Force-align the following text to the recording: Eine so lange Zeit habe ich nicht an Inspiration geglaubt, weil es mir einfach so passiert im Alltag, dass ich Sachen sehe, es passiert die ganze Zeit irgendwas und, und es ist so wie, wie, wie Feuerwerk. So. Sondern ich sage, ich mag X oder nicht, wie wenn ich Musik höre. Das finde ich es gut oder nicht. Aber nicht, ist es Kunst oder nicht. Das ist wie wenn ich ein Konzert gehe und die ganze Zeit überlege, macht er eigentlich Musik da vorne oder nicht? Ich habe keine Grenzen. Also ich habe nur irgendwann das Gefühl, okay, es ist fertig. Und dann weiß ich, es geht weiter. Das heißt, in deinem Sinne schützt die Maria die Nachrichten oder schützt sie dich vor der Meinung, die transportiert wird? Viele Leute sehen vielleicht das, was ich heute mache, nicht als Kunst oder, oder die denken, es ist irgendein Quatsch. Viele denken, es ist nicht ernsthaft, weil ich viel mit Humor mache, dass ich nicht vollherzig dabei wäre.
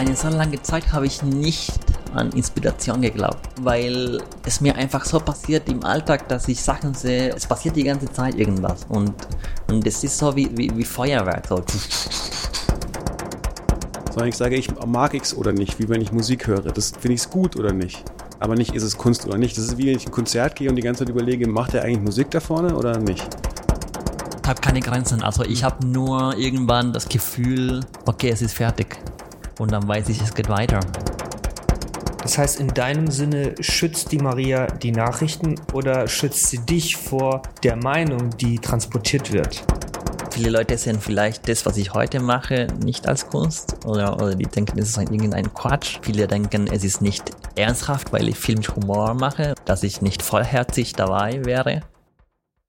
Eine 0.00 0.16
so 0.16 0.28
lange 0.28 0.62
Zeit 0.62 0.92
habe 0.94 1.04
ich 1.04 1.22
nicht 1.22 1.74
an 2.14 2.30
Inspiration 2.30 3.02
geglaubt, 3.02 3.50
weil 3.60 4.22
es 4.46 4.62
mir 4.62 4.74
einfach 4.74 5.04
so 5.04 5.20
passiert 5.20 5.68
im 5.68 5.84
Alltag, 5.84 6.26
dass 6.26 6.48
ich 6.48 6.62
Sachen 6.62 6.94
sehe, 6.94 7.34
es 7.36 7.46
passiert 7.46 7.76
die 7.76 7.84
ganze 7.84 8.10
Zeit 8.10 8.34
irgendwas 8.34 8.86
und, 8.88 9.12
und 9.68 9.86
es 9.86 10.02
ist 10.02 10.16
so 10.16 10.34
wie, 10.34 10.48
wie, 10.56 10.74
wie 10.74 10.84
Feuerwerk. 10.84 11.46
So. 11.46 11.62
Sondern 14.08 14.28
ich 14.28 14.38
sage, 14.38 14.56
ich 14.56 14.70
mag 14.86 15.12
X 15.12 15.34
oder 15.34 15.52
nicht, 15.52 15.78
wie 15.78 15.90
wenn 15.90 16.00
ich 16.00 16.12
Musik 16.12 16.46
höre. 16.46 16.72
Das 16.72 16.92
finde 16.92 17.12
ich 17.12 17.20
es 17.20 17.28
gut 17.28 17.56
oder 17.56 17.74
nicht. 17.74 18.02
Aber 18.38 18.54
nicht, 18.54 18.74
ist 18.74 18.84
es 18.84 18.96
Kunst 18.96 19.26
oder 19.26 19.36
nicht. 19.36 19.58
Das 19.58 19.64
ist 19.64 19.76
wie 19.76 19.84
wenn 19.86 19.96
ich 19.96 20.06
ein 20.06 20.12
Konzert 20.12 20.56
gehe 20.56 20.70
und 20.70 20.76
die 20.76 20.82
ganze 20.82 21.00
Zeit 21.04 21.10
überlege, 21.10 21.46
macht 21.46 21.74
er 21.74 21.82
eigentlich 21.82 22.00
Musik 22.00 22.30
da 22.30 22.40
vorne 22.40 22.74
oder 22.74 22.98
nicht? 22.98 23.28
Ich 24.42 24.48
habe 24.48 24.62
keine 24.62 24.80
Grenzen. 24.80 25.22
Also 25.22 25.44
ich 25.44 25.62
habe 25.62 25.86
nur 25.86 26.38
irgendwann 26.38 26.94
das 26.94 27.06
Gefühl, 27.06 27.84
okay, 28.06 28.30
es 28.30 28.40
ist 28.40 28.54
fertig. 28.54 28.96
Und 29.60 29.72
dann 29.72 29.86
weiß 29.86 30.08
ich, 30.08 30.22
es 30.22 30.34
geht 30.34 30.48
weiter. 30.48 30.80
Das 32.22 32.38
heißt, 32.38 32.60
in 32.60 32.68
deinem 32.68 33.10
Sinne 33.10 33.54
schützt 33.60 34.10
die 34.10 34.16
Maria 34.16 34.66
die 34.66 34.90
Nachrichten 34.90 35.56
oder 35.74 36.08
schützt 36.08 36.48
sie 36.48 36.58
dich 36.60 36.96
vor 36.96 37.42
der 37.62 37.76
Meinung, 37.76 38.30
die 38.38 38.58
transportiert 38.58 39.32
wird? 39.32 39.62
Viele 40.30 40.48
Leute 40.48 40.78
sehen 40.78 40.98
vielleicht 40.98 41.46
das, 41.46 41.66
was 41.66 41.76
ich 41.76 41.92
heute 41.92 42.20
mache, 42.20 42.68
nicht 42.82 43.06
als 43.06 43.28
Kunst 43.28 43.76
oder, 43.84 44.16
oder 44.16 44.34
die 44.34 44.46
denken, 44.46 44.78
es 44.78 44.96
ist 44.96 44.96
irgendein 44.96 45.52
Quatsch. 45.52 45.98
Viele 46.00 46.26
denken, 46.26 46.66
es 46.72 46.82
ist 46.82 47.02
nicht 47.02 47.30
ernsthaft, 47.54 48.14
weil 48.14 48.28
ich 48.28 48.38
viel 48.38 48.56
mit 48.56 48.74
Humor 48.74 49.12
mache, 49.12 49.54
dass 49.66 49.82
ich 49.82 50.00
nicht 50.00 50.22
vollherzig 50.22 50.94
dabei 50.94 51.44
wäre. 51.44 51.82